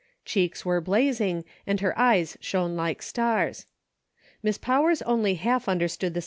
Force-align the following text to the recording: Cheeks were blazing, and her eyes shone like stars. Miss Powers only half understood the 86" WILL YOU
Cheeks 0.25 0.65
were 0.65 0.81
blazing, 0.81 1.45
and 1.67 1.79
her 1.81 1.95
eyes 1.95 2.35
shone 2.41 2.75
like 2.75 3.03
stars. 3.03 3.67
Miss 4.41 4.57
Powers 4.57 5.03
only 5.03 5.35
half 5.35 5.69
understood 5.69 6.15
the 6.15 6.15
86" 6.15 6.15
WILL 6.15 6.19
YOU 6.19 6.19